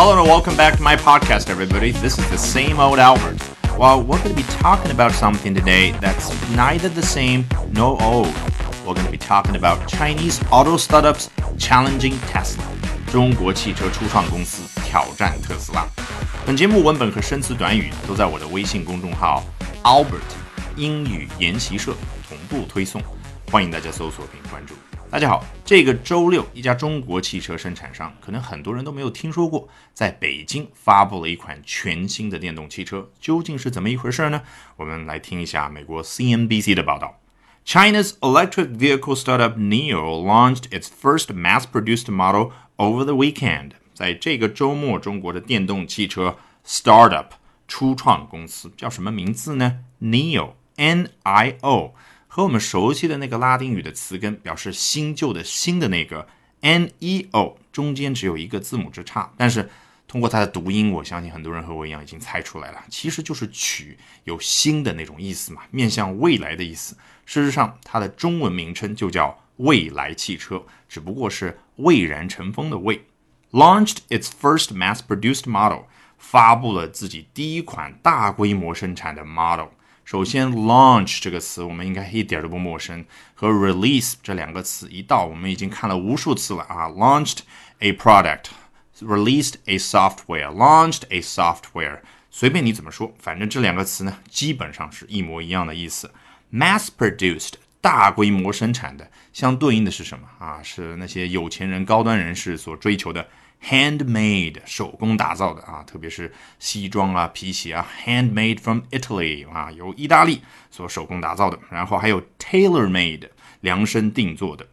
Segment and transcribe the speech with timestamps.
[0.00, 1.92] Hello and welcome back to my podcast, everybody.
[1.92, 3.38] This is the same old Albert.
[3.78, 8.32] Well, we're going to be talking about something today that's neither the same nor old.
[8.86, 12.64] We're going to be talking about Chinese auto startups challenging Tesla.
[13.10, 15.86] 中国汽车初创公司挑战特斯拉。
[16.44, 19.44] 本节目文本和生词短语都在我的微信公众号
[19.82, 20.20] Albert
[20.76, 21.94] 英语研习社
[22.28, 23.02] 同步推送，
[23.50, 24.74] 欢迎大家搜索并关注。
[25.11, 34.41] 大家好，这个周六，一家中国汽车生产商，可能很多人都没有听说过，在北京发布了一款全新的电动汽车，究竟是怎么一回事呢？
[34.77, 37.19] 我们来听一下美国 CNBC 的报道。
[37.65, 43.71] China's electric vehicle startup NIO launched its first mass-produced model over the weekend。
[43.93, 47.31] 在这个周末，中国的电动汽车 startup
[47.67, 51.95] 初创公司叫什么名字呢？NIO，N-I-O。
[52.33, 56.25] 和我们熟悉的那个拉丁语的词根表示新旧的新的那个
[56.61, 59.69] n e o 中间只有一个字母之差，但是
[60.07, 66.95] 通过它的读音，我相信很多人和我一样已经猜出来了，其实就是取有新的那种意思嘛，面向未来的意思。
[67.25, 73.07] 事实上，它的中文名称就叫未来汽车，只不过是蔚然成风的蔚。
[73.51, 75.81] Launched its first mass-produced model，
[76.17, 79.67] 发布了自己第一款大规模生产的 model。
[80.03, 86.89] 首先，launch 这个词我们应该一点都不陌生，和 release 这两个词一到，我们已经看了无数次了啊。
[86.89, 87.39] Launched
[87.79, 96.11] a product，released a software，launched a software，随便你怎么说，反正这两个词呢，基本上是一模一样的意思。
[96.51, 100.61] Mass-produced，大规模生产的，相对应的是什么啊？
[100.63, 103.27] 是那些有钱人、高端人士所追求的。
[103.63, 111.59] handmade 手工打造的啊，特别是西装啊、皮鞋啊，handmade from Italy 啊，由意大利所手工打造的。
[111.69, 113.29] 然后还有 tailor made
[113.59, 114.65] 量身定做的。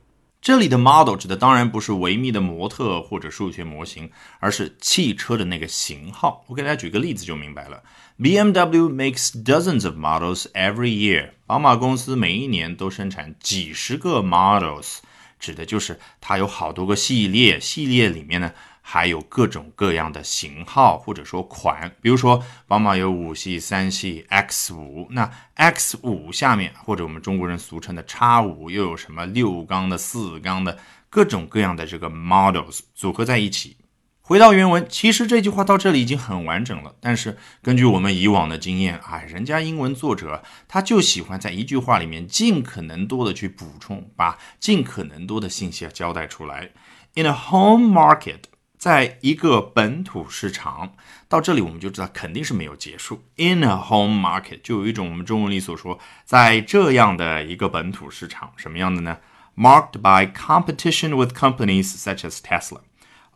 [0.49, 4.11] 这里的 model 指的当然不是维密的模特或者数学模型，
[4.41, 6.43] 而是汽车的那个型号。
[6.49, 7.83] 我给大家举个例子就明白了。
[8.19, 11.33] BMW makes dozens of models every year。
[11.45, 15.01] 宝马公司每一年都生产几十个 models，
[15.39, 18.51] 指的就是它有好多个系列，系列里面呢。
[18.91, 30.79] 还有各种各样的型号或者说款，比如说宝马有五系、三系、X 五，那 X 五下面或者我们中国人俗称的叉五，又有什么六缸的、四缸的，
[31.11, 33.77] 各种各样的这个 models 组合在一起。
[34.23, 46.71] 回到原文，其实这句话到这里已经很完整了，但是根据我们以往的经验，啊，人家英文作者他就喜欢在一句话里面尽可能多的去补充，把尽可能多的信息交代出来。
[47.15, 48.45] In a home market。
[48.79, 50.95] 在一个本土市场，
[51.29, 53.25] 到这里我们就知道肯定是没有结束。
[53.37, 59.19] In a home market 就有一种我们中文里所说，在这样的一个本土市场，什么样的呢
[59.57, 62.83] ？Marked by competition with companies such as Tesla。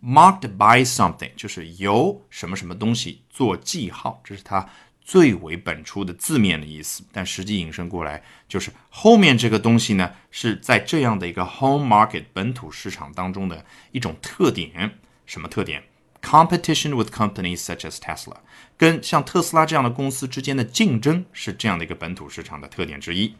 [0.00, 4.68] Marked by something 就是由什么什么东西做记号，这是它
[5.00, 7.02] 最为本初的字面的意思。
[7.10, 14.98] 但实际引申过来，就是后面这个东西呢，是在这样的一个 home market 本土市场当中的一种特点。
[15.31, 15.83] 什么特点？
[16.21, 18.37] Competition with companies such as Tesla，
[18.75, 23.35] 跟像特斯拉这样的公司之间的竞争是这样的一个本土市场的特点之一。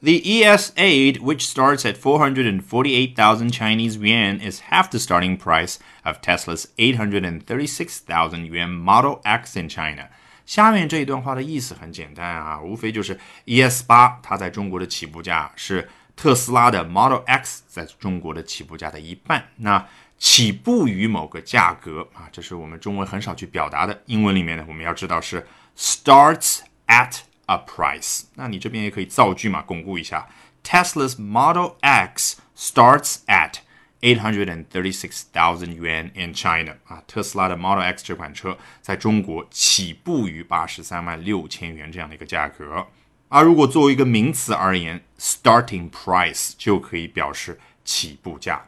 [0.00, 6.66] The ES8, which starts at 448,000 Chinese yuan, is half the starting price of Tesla's
[6.76, 10.08] 836,000 yuan Model X in China.
[10.44, 19.50] 下面这一段话的意思很简单啊，无非就是 ES 八它在中国的起步价是特斯拉的 Model X 在中国的起步价的一半。
[19.58, 19.86] 那
[20.17, 24.01] 起步于某个价格啊，这是我们中文很少去表达的。
[24.05, 25.45] 英文里面呢，我们要知道是
[25.77, 28.23] starts at a price。
[28.35, 30.27] 那你这边也可以造句嘛，巩固一下。
[30.63, 33.59] Tesla's Model X starts at
[34.01, 36.75] eight hundred and thirty-six thousand yuan in China。
[36.87, 42.87] 啊，特斯拉的 Model X 这款车在中国起步于八十三万六千元这样的一个价格。
[43.29, 48.65] 而如果作为一个名词而言，starting price 就可以表示起步价。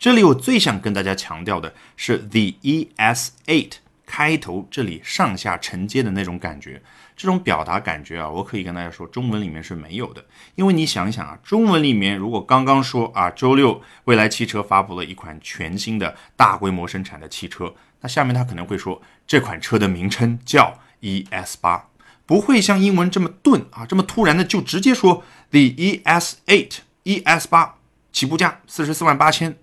[0.00, 3.72] 这里我最想跟大家强调的是 the ES8
[4.06, 6.80] 开头这里上下承接的那种感觉，
[7.14, 10.24] 这种表达感觉啊，我可以跟大家说，中文里面是没有的。
[10.54, 21.82] 因为你想一想啊，中文里面如果刚刚说啊，周六未来汽车发布了一款全新的大规模生产的汽车，那下面他可能会说这款车的名称叫 ES8，
[22.24, 27.72] 不会像英文这么钝啊，这么突然的就直接说 the ES8 ES8
[28.10, 29.54] 起步价四十四万八千。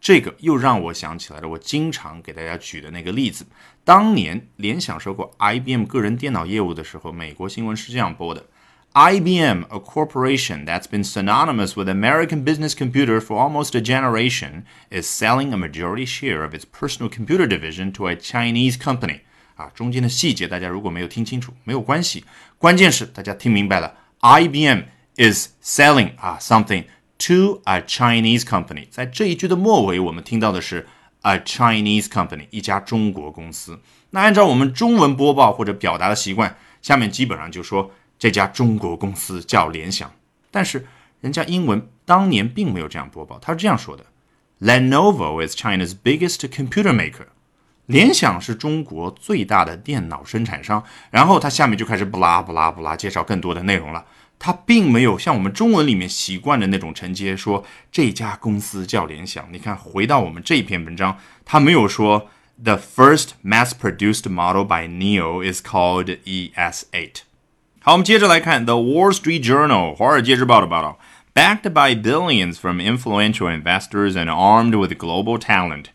[0.00, 3.46] 这个又让我想起来了，我经常给大家举的那个例子。
[3.84, 8.44] 当年联想收购 IBM 个人电脑业务的时候，美国新闻是这样播的
[8.92, 15.06] IBM, a corporation that's been synonymous with American business computer for almost a generation, is
[15.06, 19.20] selling a majority share of its personal computer division to a Chinese company.
[19.56, 22.24] 啊，中间的细节大家如果没有听清楚，没有关系，
[22.58, 24.82] 关键是大家听明白了，IBM
[25.16, 26.84] is selling 啊 something
[27.19, 28.87] To a Chinese company。
[28.89, 30.87] 在这一句的末尾，我们听到的是
[31.21, 33.79] a Chinese company，一家中国公司。
[34.09, 40.11] 那按照我们中文播报或者表达的习惯，下面基本上就说这家中国公司叫联想。
[40.49, 40.87] 但是
[41.21, 44.05] 人家英文当年并没有这样播报，他是这样说的
[44.61, 47.27] ：Lenovo is China's biggest computer maker。
[47.85, 54.05] 联想是中国最大的电脑生产商，然后他下面就开始不拉不拉不拉介绍更多的内容了。
[54.38, 59.48] 他并没有像我们中文里面习惯的那种承接，说这家公司叫联想。
[59.50, 62.28] 你看，回到我们这篇文章，他没有说
[62.62, 67.22] The first mass-produced model by Neo is called ES8。
[67.80, 70.98] 好，我们接着来看 The Wall Street Journal 华尔街日报的报道，
[71.34, 75.86] Backed by billions from influential investors and armed with global talent。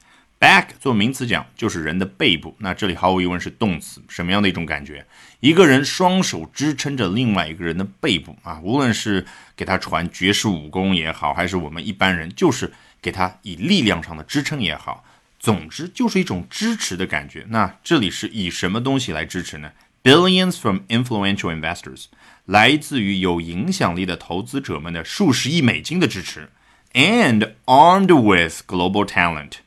[0.44, 5.06] Back 做名词讲就是人的背部，那这里毫无疑问是动词，什么样的一种感觉？
[5.40, 9.24] 一个人双手支撑着另外一个人的背部啊，无论是
[9.56, 12.70] 给他传绝世武功也好，还是我们一般人就是
[13.00, 15.02] 给他以力量上的支撑也好，
[15.40, 17.46] 总之就是一种支持的感觉。
[17.48, 22.04] 那这里是以什么东西来支持呢？Billions from influential investors，
[22.44, 26.50] 来自于有影响力的投资者们的数十亿美金的支持
[26.92, 29.63] ，and armed with global talent。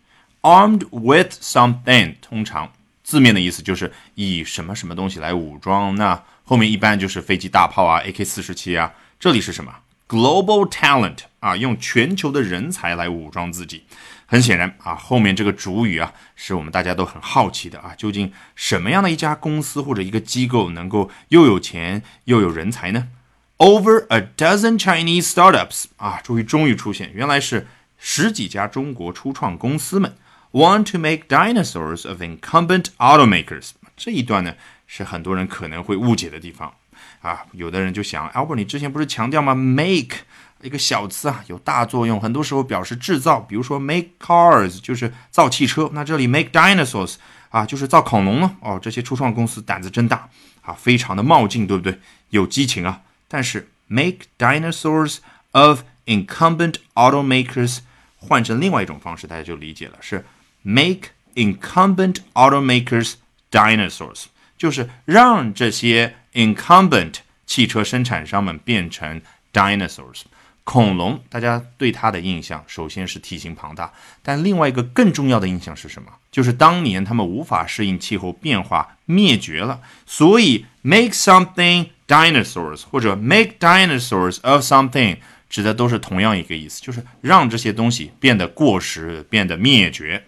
[0.48, 2.72] Armed with something，通常
[3.04, 5.94] 字面的意思就是以什么什么东西来武装。
[5.96, 8.94] 那后面一般就是飞机、大炮啊，AK 四十七啊。
[9.20, 13.84] 这里是什么？Global talent 啊，用全球的人才来武装自己。
[14.26, 23.10] 很显然啊，后面这个主语啊，是我们大家都很好奇的啊，究竟什么样的一家公司或者一个机构能够又有钱又有人才呢
[23.58, 27.68] ？Over a dozen Chinese startups 啊，注意终于出现，原来是
[27.98, 30.16] 十几家中国初创公司们。
[30.52, 33.72] Want to make dinosaurs of incumbent automakers？
[33.96, 34.54] 这一段呢
[34.88, 36.74] 是很多人可能会误解的地方
[37.22, 37.46] 啊。
[37.52, 40.20] 有的人就想，Albert，你之前不是强调吗？Make
[40.62, 43.40] 一个小词啊，有大作用，很多时候表示制造。
[43.42, 47.16] 比如说 make cars 就是造汽车，那这里 make dinosaurs
[47.50, 48.56] 啊就是造恐龙呢。
[48.62, 50.30] 哦，这些初创公司胆子真大
[50.62, 52.00] 啊，非常的冒进，对不对？
[52.30, 53.02] 有激情啊。
[53.28, 55.18] 但是 make dinosaurs
[55.52, 57.80] of incumbent automakers
[58.16, 60.26] 换成另外一种方式，大家就理解了，是。
[60.69, 63.14] Make incumbent automakers
[63.50, 64.25] dinosaurs，
[64.58, 67.14] 就是让这些 incumbent
[67.46, 69.22] 汽车生产商们变成
[69.54, 70.24] dinosaurs
[70.66, 71.24] 恐龙。
[71.30, 76.12] 大家对它的印象，首先是体型庞大，但另外一个更重要的印象是什么？
[76.30, 79.80] 就是当年他们无法适应气候变化，灭绝了。
[80.06, 90.25] 所以 make something dinosaurs 或者 make dinosaurs of something，指的都是同样一个意思，就是让这些东西变得过时，变得灭绝。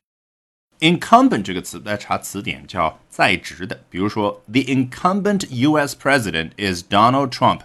[0.80, 5.96] Incumbent 这个词在查词典叫在职的，比如说，the incumbent U.S.
[6.02, 7.60] president is Donald Trump，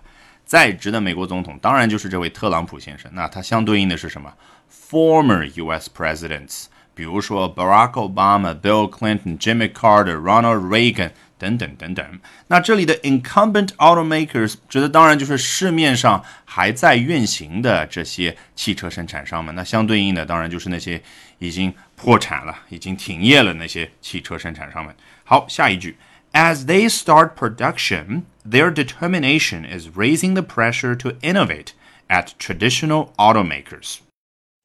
[0.45, 3.11] 在职的美国总统当然就是这位特朗普先生。
[3.15, 4.35] 那它相对应的是什么
[4.91, 5.89] ？Former U.S.
[5.97, 6.65] presidents，
[6.95, 11.11] 比如说 Barack Obama、Bill Clinton、Jimmy Carter、Ronald Reagan。
[11.37, 19.55] 等等等等，那这里的 incumbent automakers 指的当然就是市面上还在运行的这些汽车生产商们。
[19.55, 21.03] 那相对应的当然就是那些
[21.38, 24.96] 已经破产了、已经停业了那些汽车生产商们。
[25.24, 25.98] 好，下一句，
[26.34, 31.70] As they start production, their determination is raising the pressure to innovate
[32.08, 33.98] at traditional automakers。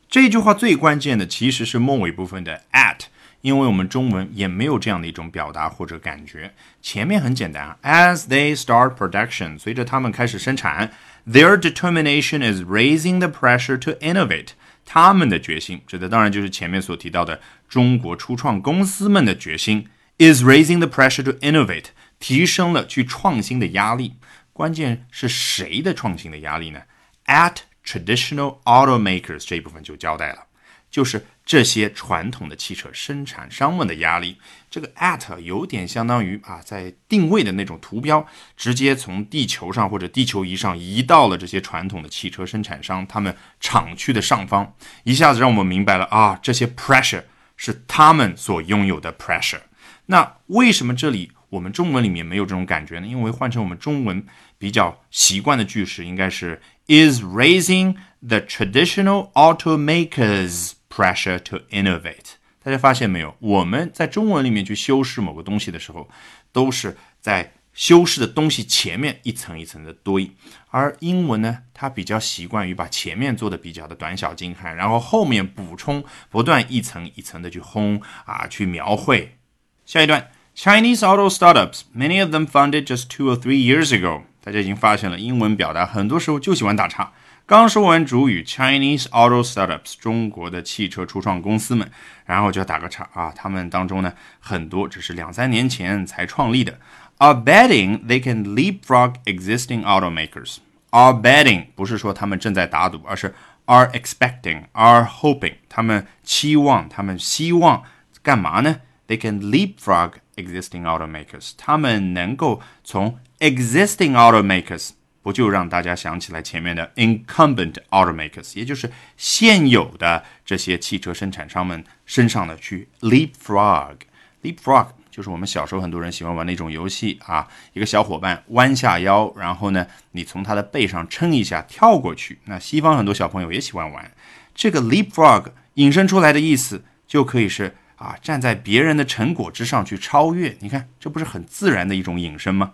[0.08, 3.06] 这句话最关键的其实是末尾部分的 at。
[3.40, 6.54] 因为我们中文也没有这样的一种表达或者感觉。
[6.80, 10.90] 前面很简单，as they start production，随着他们开始生产，
[11.28, 14.52] their determination is raising the pressure to innovate。
[14.91, 24.15] 他们的决心，指的当然就是前面所提到的中国初创公司们的决心，is raising the pressure to innovate，提升了去创新的压力。
[24.51, 26.81] 关键是谁的创新的压力呢
[27.27, 30.48] ？At traditional automakers 这一部分就交代了。
[30.89, 34.38] 就是这些传统的汽车生产商们的压力，
[34.69, 38.25] 这个 at 有点相当于啊，在定位的那种图标，
[38.58, 47.24] 直接从地球上或者地球仪上移到了这些传统的汽车生产商他们厂区的上方，一下子让我们明白了啊，这些 pressure
[47.55, 49.62] 是他们所拥有的 pressure。
[50.08, 53.05] 那为什么这里我们中文里面没有这种感觉呢？
[53.05, 54.25] 因为换成我们中文
[54.58, 60.78] 比较习惯的句式，应该是 is raising the traditional automakers。
[61.00, 63.34] Pressure to innovate，大家发现没有？
[63.39, 66.10] 我们在中文里面去修饰某个东西的时候，
[66.51, 70.29] 都是在修饰的东西前面一层一层的堆，
[70.68, 79.38] 而英文呢，它比较习惯于把前面做的比较的短小精悍，然后后面补充，不断一层一层的去烘啊，去描绘。
[79.86, 84.24] 下一段，Chinese auto startups, many of them founded just two or three years ago。
[84.44, 87.13] 大家已经发现了，英文表达很多时候就喜欢打岔。
[87.49, 91.90] 刚说完主语 Chinese auto startups 中国的汽车初创公司们，
[92.25, 96.78] 然后就要打个岔啊，他们当中呢很多只是两三年前才创立的，
[97.18, 103.34] are betting they can leapfrog existing automakers。are betting 不是说他们正在打赌，而是
[103.66, 107.82] are expecting，are hoping，他们期望，他们希望
[108.23, 108.80] 干嘛呢？
[109.06, 114.92] They can leapfrog existing automakers，他们能够从 existing automakers。
[115.21, 123.95] 不就让大家想起来前面的 incumbent automakers，也就是现有的这些汽车生产商们身上的去 leapfrog。
[124.43, 132.39] leapfrog 就是我们小时候很多人喜欢玩的一种游戏啊，一个小伙伴弯下腰，然后呢，你从他的背上撑一下跳过去。
[132.45, 134.11] 那西方很多小朋友也喜欢玩
[134.55, 140.55] 这个 leapfrog，引申出来的意思就可以是啊，站在别人的成果之上去超越。
[140.61, 142.73] 你看，这不是很自然的一种引申吗？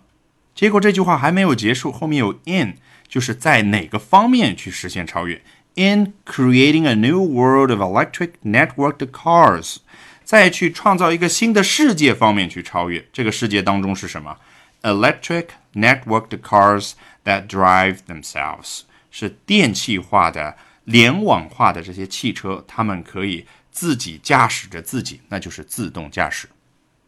[0.55, 2.77] 结果这句话还没有结束，后面有 in，
[3.09, 5.41] 就是在哪个方面去实现超越
[5.75, 9.79] ？In creating a new world of electric networked cars，
[10.23, 13.05] 再去创造一个新的世界方面去超越。
[13.11, 14.37] 这个世界当中是什么
[14.83, 16.93] ？Electric networked cars
[17.25, 26.47] that drive themselves，是电气化的、联网化的这些汽车，它们可以自己驾驶着自己，那就是自动驾驶。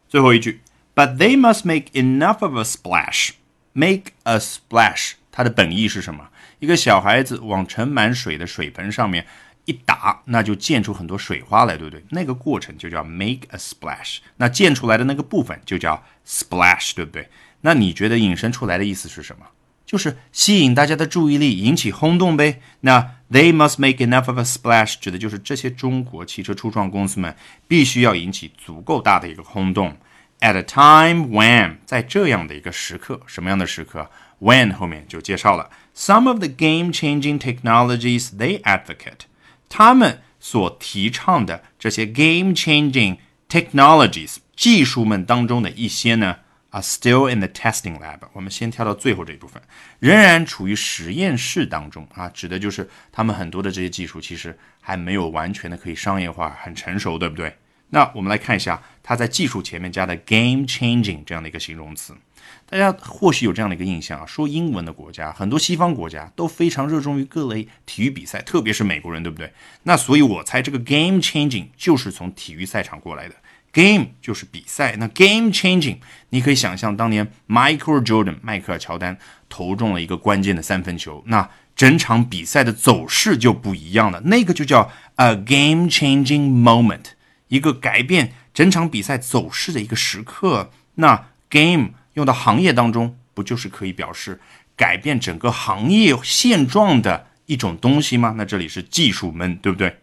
[0.09, 0.59] 最后一句。
[0.97, 3.33] But they must make enough of a splash.
[3.73, 6.29] Make a splash，它的本意是什么？
[6.57, 9.27] 一个小孩子往盛满水的水盆上面
[9.65, 12.03] 一打，那就溅出很多水花来，对不对？
[12.09, 14.17] 那个过程就叫 make a splash。
[14.37, 17.29] 那溅出来的那个部分就叫 splash，对不对？
[17.61, 19.45] 那你觉得引申出来的意思是什么？
[19.85, 22.59] 就是吸引大家的注意力，引起轰动呗。
[22.79, 27.35] 那 they must make enough of a splash 指的就是这些中国汽车初创公司们
[27.67, 29.95] 必须要引起足够大的一个轰动。
[30.39, 39.21] At a time when，在这样的一个时刻，什么样的时刻？When 后面就介绍了 some of the game-changing technologies they advocate，
[39.67, 43.17] 他们所提倡的这些 game-changing
[43.49, 46.37] technologies 技术们当中的一些呢
[46.69, 48.19] ，are still in the testing lab。
[48.33, 49.59] 我们先跳到最后这一部分，
[49.97, 57.57] 仍然处于实验室当中啊，指的就是他们很多的这些技术其实还没有完全的可以商业化，很成熟，对不对？
[57.89, 62.13] 那我们来看一下，它在技术前面加的 game changing 这样的一个形容词，
[62.69, 69.53] 大家或许有这样的一个印象啊，说英文的国家，很多西方国家都非常热衷于各类体育比赛，特别是美国人，对不对？
[69.83, 73.35] 那所以我猜这个 game changing 就是从体育赛场过来的
[73.71, 75.99] ，game 就是比赛，那 game changing
[76.31, 79.17] 你可以想象，当年 Michael Jordan 迈克尔乔丹
[79.47, 87.11] 投中了一个关键的三分球，那整场比赛的走势就不一样了，那个就叫 a game changing moment。
[87.47, 94.39] 一个改变整场比赛走势的一个时刻，那 game 用到行业当中，不就是可以表示
[94.75, 98.35] 改变整个行业现状的一种东西吗？
[98.37, 99.97] 那这里是技术们，对不对？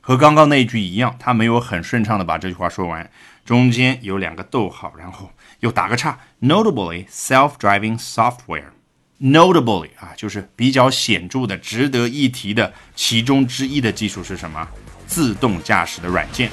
[0.00, 3.08] 和刚刚那一句一样，他没有很顺畅的把这句话说完，
[3.44, 6.18] 中间有两个逗号，然后又打个叉。
[6.40, 8.70] Notably, self-driving software.
[9.20, 14.68] Notably 啊，就是比较显著的、值得一提的其中之一的技术是什么？
[15.11, 16.49] 自动驾驶的软件。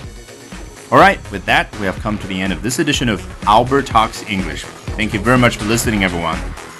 [0.90, 4.22] Alright, with that, we have come to the end of this edition of Albert Talks
[4.28, 4.64] English.
[4.96, 6.36] Thank you very much for listening, everyone.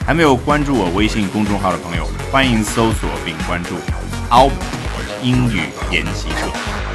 [0.06, 3.74] 还没有关注我微信公众号的朋友，欢迎搜索并关注
[4.30, 4.52] Albert
[5.22, 6.87] 英语研习社。